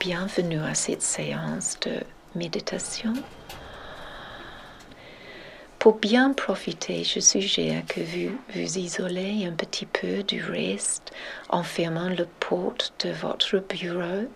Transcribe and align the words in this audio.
bienvenue 0.00 0.62
à 0.62 0.74
cette 0.74 1.02
séance 1.02 1.78
de 1.80 2.00
méditation. 2.34 3.12
Pour 5.78 5.98
bien 5.98 6.32
profiter, 6.32 7.04
je 7.04 7.20
suggère 7.20 7.84
que 7.84 8.00
vous 8.00 8.34
vous 8.54 8.78
isolez 8.78 9.44
un 9.46 9.52
petit 9.52 9.84
peu 9.84 10.22
du 10.22 10.42
reste 10.42 11.12
en 11.50 11.62
fermant 11.62 12.08
la 12.08 12.24
porte 12.40 12.94
de 13.04 13.12
votre 13.12 13.58
bureau, 13.58 14.26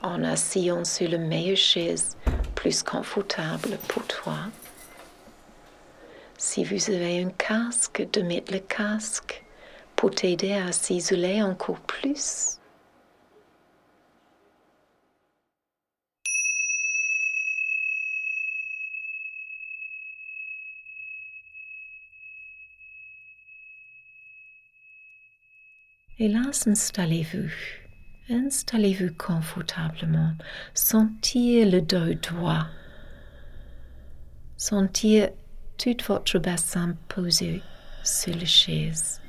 en 0.00 0.24
asseyant 0.24 0.86
sur 0.86 1.10
la 1.10 1.18
meilleure 1.18 1.54
chaise 1.58 2.16
plus 2.54 2.82
confortable 2.82 3.76
pour 3.88 4.06
toi. 4.06 4.38
Si 6.38 6.64
vous 6.64 6.90
avez 6.90 7.22
un 7.22 7.30
casque, 7.30 8.08
de 8.10 8.22
mettre 8.22 8.54
le 8.54 8.60
casque 8.60 9.44
pour 9.96 10.12
t'aider 10.12 10.54
à 10.54 10.72
s'isoler 10.72 11.42
encore 11.42 11.80
plus. 11.80 12.58
Et 26.18 26.28
là, 26.28 26.42
installez-vous. 26.66 27.50
Installez-vous 28.28 29.14
confortablement. 29.14 30.34
Sentir 30.74 31.70
le 31.70 31.80
dos 31.80 32.14
droit. 32.14 32.66
Sentir 34.56 35.30
tout 35.78 35.96
votre 36.06 36.38
bassin 36.38 36.96
posé 37.08 37.62
sur 38.04 38.36
la 38.36 38.44
chaise. 38.44 39.20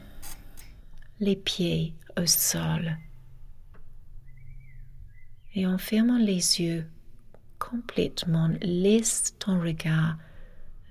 Les 1.19 1.35
pieds 1.35 1.95
au 2.17 2.25
sol. 2.25 2.97
Et 5.55 5.65
en 5.65 5.77
fermant 5.77 6.17
les 6.17 6.61
yeux 6.61 6.85
complètement, 7.59 8.49
laisse 8.61 9.35
ton 9.39 9.59
regard 9.59 10.17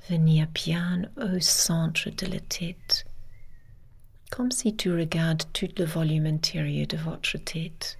venir 0.09 0.49
bien 0.55 1.03
au 1.17 1.39
centre 1.41 2.11
de 2.11 2.27
la 2.27 2.41
tête 2.41 3.07
comme 4.33 4.51
si 4.51 4.75
tu 4.75 4.91
regardes 4.91 5.43
tout 5.53 5.69
le 5.77 5.85
volume 5.85 6.25
intérieur 6.25 6.87
de 6.87 6.97
votre 6.97 7.37
tête. 7.37 7.99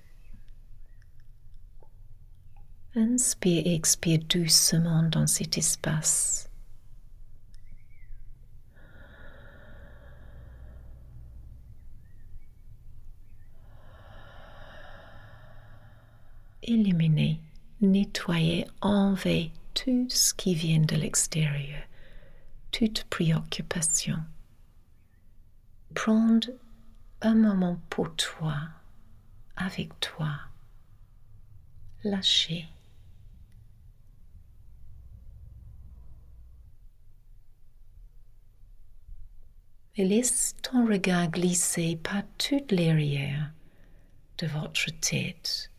Inspire 2.97 3.67
et 3.67 3.75
expire 3.75 4.21
doucement 4.31 5.03
dans 5.03 5.27
cet 5.27 5.59
espace. 5.59 6.49
Éliminez, 16.63 17.41
nettoyez, 17.83 18.67
enlevez 18.81 19.53
tout 19.75 20.07
ce 20.09 20.33
qui 20.33 20.55
vient 20.55 20.81
de 20.81 20.97
l'extérieur, 20.97 21.83
toute 22.71 23.05
préoccupation 23.11 24.17
prendre 25.93 26.49
un 27.21 27.35
moment 27.35 27.79
pour 27.89 28.15
toi, 28.17 28.57
avec 29.57 29.99
toi. 30.01 30.39
Lâcher. 32.05 32.69
Et 39.95 40.05
laisse 40.05 40.57
ton 40.63 40.87
regard 40.87 41.29
glisser 41.29 41.97
par 42.03 42.23
toute 42.39 42.73
l'arrière 42.73 43.53
de 44.39 44.47
votre 44.47 44.91
tête, 45.01 45.71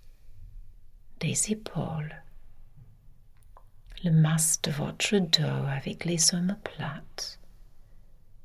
des 1.20 1.52
épaules, 1.52 2.16
le 4.04 4.12
masse 4.12 4.62
de 4.62 4.72
votre 4.72 5.18
dos 5.18 5.68
avec 5.68 6.06
les 6.06 6.34
omoplates, 6.36 7.40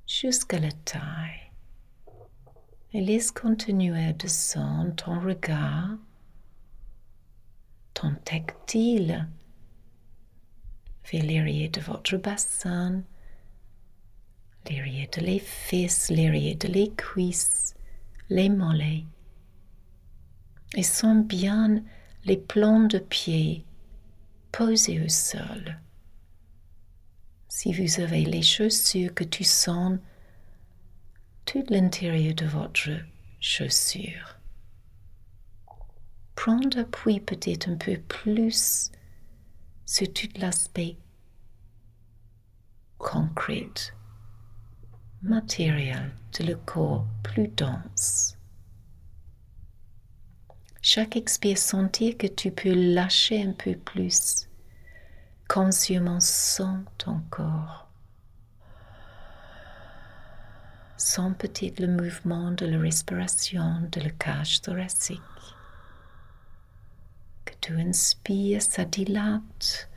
jusqu'à 0.07 0.59
la 0.59 0.73
taille 0.73 1.48
et 2.93 3.01
laisse 3.01 3.31
continuer 3.31 4.07
à 4.07 4.13
descendre 4.13 4.95
ton 4.95 5.21
regard, 5.21 5.91
ton 7.95 8.15
tactile 8.25 9.29
vers 11.11 11.25
l'arrière 11.25 11.71
de 11.71 11.81
votre 11.81 12.17
bassin, 12.17 13.03
l'arrière 14.71 15.09
de 15.17 15.21
les 15.21 15.39
fesses, 15.39 16.11
l'arrière 16.11 16.57
de 16.57 16.69
les 16.69 16.91
cuisses, 16.91 17.75
les 18.31 18.49
mollets. 18.49 19.05
Et 20.75 20.83
sens 20.83 21.25
bien 21.25 21.83
les 22.25 22.37
plans 22.37 22.81
de 22.81 22.99
pied 22.99 23.65
posés 24.53 25.01
au 25.03 25.09
sol. 25.09 25.79
Si 27.49 27.73
vous 27.73 28.01
avez 28.01 28.25
les 28.25 28.43
chaussures 28.43 29.15
que 29.15 29.25
tu 29.25 29.45
sens 29.45 29.99
tout 31.49 31.65
l'intérieur 31.71 32.35
de 32.35 32.45
votre 32.45 32.91
chaussure. 33.41 34.37
Prendre 36.35 36.79
appui 36.79 37.21
peut-être 37.21 37.71
un 37.71 37.77
peu 37.77 37.97
plus 37.97 38.93
sur 39.87 40.13
tout 40.13 40.29
l'aspect 40.37 40.99
concret, 42.99 43.71
matériel 45.23 46.13
de 46.39 46.45
le 46.45 46.57
corps 46.57 47.07
plus 47.23 47.49
dense. 47.49 48.37
Chaque 50.83 51.17
expire 51.17 51.57
sentir 51.57 52.19
que 52.19 52.27
tu 52.27 52.51
peux 52.51 52.75
lâcher 52.75 53.43
un 53.43 53.53
peu 53.53 53.75
plus, 53.75 54.51
consciemment 55.49 56.21
sans 56.21 56.85
ton 56.99 57.21
corps. 57.31 57.88
Sans 60.99 61.33
peut-être 61.33 61.79
le 61.81 61.87
mouvement 61.87 62.51
de 62.51 62.67
la 62.67 62.79
respiration 62.79 63.89
de 63.93 64.01
la 64.01 64.11
cage 64.11 64.61
thoracique. 64.61 65.21
Que 67.45 67.55
tu 67.61 67.81
inspires, 67.81 68.61
ça 68.61 68.85
dilate. 68.85 69.89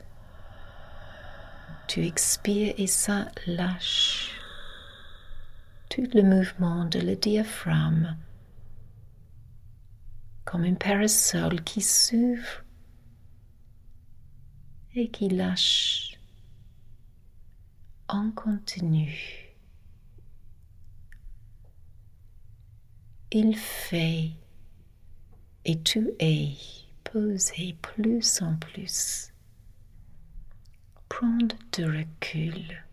Tu 1.88 2.06
expires 2.06 2.74
et 2.78 2.86
ça 2.86 3.26
lâche. 3.46 4.30
Tout 5.90 6.08
le 6.14 6.22
mouvement 6.22 6.86
de 6.86 7.00
le 7.00 7.16
diaphragme 7.16 8.16
comme 10.44 10.64
un 10.64 10.74
parasol 10.74 11.62
qui 11.62 11.80
s'ouvre 11.80 12.64
et 14.94 15.08
qui 15.10 15.28
lâche 15.28 16.18
en 18.08 18.30
continu. 18.32 19.41
Il 23.34 23.56
fait 23.56 24.30
et 25.64 25.82
tu 25.82 26.10
es 26.18 26.50
posé 27.02 27.74
plus 27.80 28.42
en 28.42 28.56
plus. 28.56 29.32
Prendre 31.08 31.56
de 31.72 31.84
recul. 31.84 32.84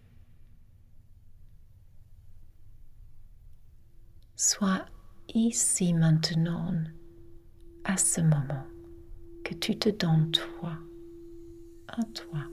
Sois 4.38 4.86
ici 5.34 5.94
maintenant, 5.94 6.74
à 7.84 7.98
ce 7.98 8.22
moment 8.22 8.66
que 9.44 9.54
tu 9.56 9.78
te 9.78 9.90
donnes 9.90 10.32
toi, 10.32 10.78
à 11.90 12.04
toi. 12.14 12.49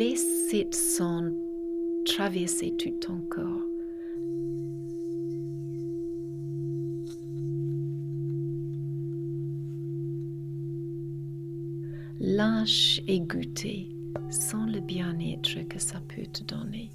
Laisse 0.00 0.48
cette 0.48 0.74
son 0.74 1.36
traverser 2.06 2.74
tout 2.78 2.88
ton 3.02 3.20
corps. 3.28 3.66
Lâche 12.18 13.02
et 13.08 13.20
goûter 13.20 13.90
sans 14.30 14.64
le 14.64 14.80
bien-être 14.80 15.68
que 15.68 15.78
ça 15.78 16.00
peut 16.08 16.24
te 16.32 16.44
donner. 16.44 16.88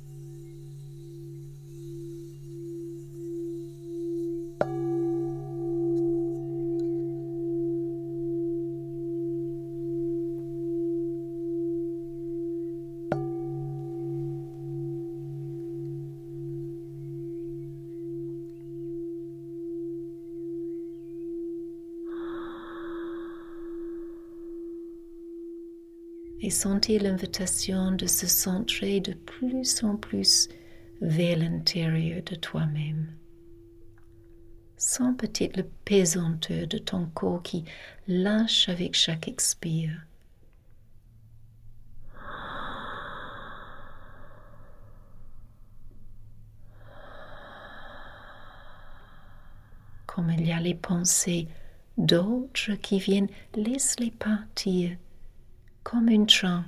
Et 26.42 26.50
sentir 26.50 27.04
l'invitation 27.04 27.92
de 27.92 28.08
se 28.08 28.28
centrer 28.28 29.00
de 29.00 29.14
plus 29.14 29.84
en 29.84 29.96
plus 29.96 30.50
vers 31.02 31.38
l'intérieur 31.38 32.22
de 32.24 32.36
toi-même. 32.36 33.08
Sens 34.78 35.16
peut-être 35.18 35.58
le 35.58 35.68
pesanteur 35.86 36.68
de 36.68 36.78
ton 36.78 37.08
corps 37.08 37.42
qui 37.42 37.64
lâche 38.08 38.70
avec 38.70 38.94
chaque 38.94 39.28
expire. 39.28 40.06
Comme 50.06 50.30
il 50.30 50.48
y 50.48 50.52
a 50.52 50.60
les 50.60 50.76
pensées 50.76 51.48
d'autres 51.98 52.74
qui 52.76 53.00
viennent, 53.00 53.30
laisse-les 53.56 54.12
partir 54.12 54.98
comme 55.86 56.10
un 56.10 56.26
train 56.26 56.66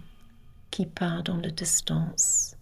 qui 0.70 0.86
part 0.86 1.24
dans 1.24 1.38
la 1.38 1.50
distance. 1.50 2.56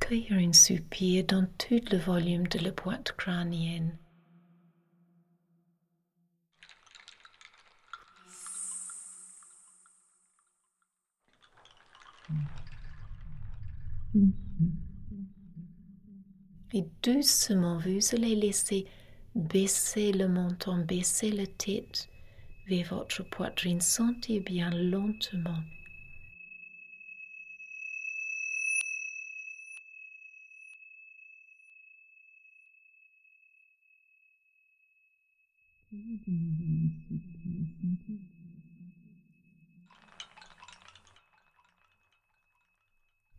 Cueillir 0.00 0.38
un 0.38 0.54
soupir 0.54 1.24
dans 1.26 1.46
tout 1.58 1.82
le 1.92 1.98
volume 1.98 2.48
de 2.48 2.60
la 2.60 2.70
boîte 2.70 3.12
crânienne. 3.12 3.98
Et 16.74 16.84
doucement, 17.02 17.78
vous 17.78 18.14
allez 18.14 18.34
laisser 18.34 18.86
baisser 19.34 20.10
le 20.12 20.26
menton, 20.26 20.78
baisser 20.78 21.30
la 21.30 21.46
tête 21.46 22.08
vers 22.66 22.94
votre 22.94 23.22
poitrine. 23.24 23.80
Sentez 23.82 24.40
bien 24.40 24.70
lentement. 24.70 25.58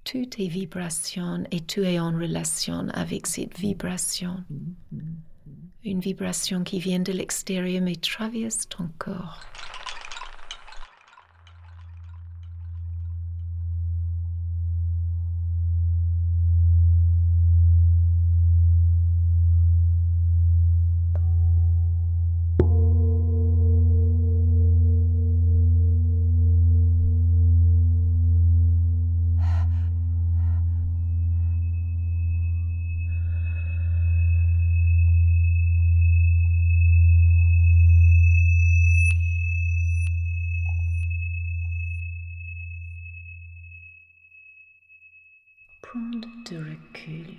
Toutes 0.03 0.31
tes 0.31 0.47
vibrations 0.47 1.44
et 1.51 1.61
tu 1.61 1.83
es 1.85 2.00
en 2.00 2.11
relation 2.11 2.88
avec 2.94 3.27
cette 3.27 3.57
vibration. 3.57 4.44
Une 5.83 6.00
vibration 6.00 6.63
qui 6.63 6.79
vient 6.79 7.00
de 7.00 7.11
l'extérieur 7.11 7.81
mais 7.81 7.95
traverse 7.95 8.67
ton 8.69 8.89
corps. 8.97 9.41
prendre 45.93 46.27
de 46.50 46.57
recul. 46.57 47.38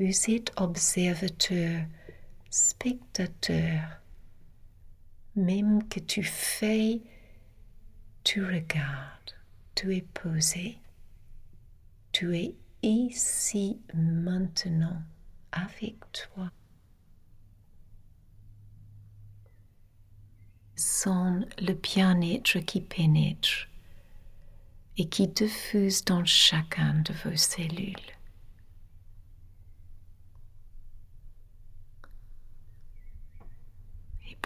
Vous 0.00 0.30
êtes 0.30 0.50
observateur, 0.56 1.84
spectateur. 2.48 4.00
Même 5.36 5.86
que 5.88 6.00
tu 6.00 6.24
fais, 6.24 7.02
tu 8.24 8.42
regardes 8.42 9.20
tu 9.80 9.96
es 9.96 10.02
posé. 10.02 10.78
Tu 12.12 12.36
es 12.36 12.54
ici 12.82 13.80
maintenant 13.94 15.00
avec 15.52 15.96
toi. 16.12 16.50
Sens 20.76 21.46
le 21.58 21.72
bien-être 21.72 22.58
qui 22.58 22.82
pénètre 22.82 23.68
et 24.98 25.08
qui 25.08 25.28
diffuse 25.28 26.04
dans 26.04 26.26
chacun 26.26 26.94
de 27.00 27.14
vos 27.24 27.36
cellules. 27.36 28.19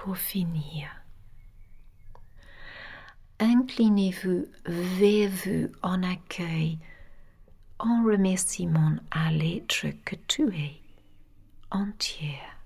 Pour 0.05 0.19
finir, 0.19 0.91
inclinez-vous 3.41 4.45
vers 4.67 5.31
vous 5.31 5.73
en 5.83 6.03
accueil, 6.03 6.79
en 7.79 8.05
remerciement 8.05 8.97
à 9.11 9.31
l'être 9.31 9.87
que 10.05 10.17
tu 10.29 10.55
es, 10.55 10.83
entière. 11.71 12.59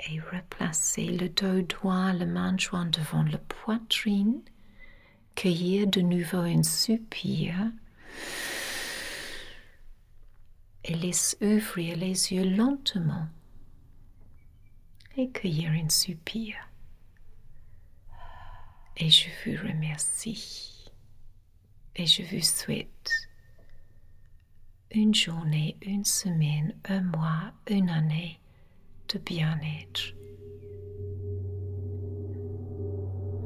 Et 0.00 0.20
replacez 0.20 1.06
le 1.06 1.30
dos 1.30 1.62
droit, 1.62 2.12
le 2.12 2.26
main 2.26 2.54
jointe 2.58 2.98
devant 2.98 3.22
la 3.22 3.38
poitrine, 3.38 4.42
cueillir 5.34 5.86
de 5.86 6.02
nouveau 6.02 6.40
un 6.40 6.62
soupir 6.64 7.54
et 10.84 10.94
laisse 10.94 11.36
ouvrir 11.40 11.96
les 11.96 12.32
yeux 12.32 12.56
lentement 12.56 13.28
et 15.16 15.30
cueillir 15.30 15.70
un 15.72 15.88
soupir. 15.88 16.56
Et 18.96 19.10
je 19.10 19.28
vous 19.44 19.66
remercie. 19.66 20.90
Et 21.96 22.06
je 22.06 22.22
vous 22.22 22.42
souhaite 22.42 23.28
une 24.92 25.14
journée, 25.14 25.76
une 25.82 26.04
semaine, 26.04 26.74
un 26.84 27.02
mois, 27.02 27.52
une 27.68 27.90
année 27.90 28.40
de 29.08 29.18
bien-être. 29.18 30.14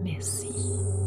Merci. 0.03 1.04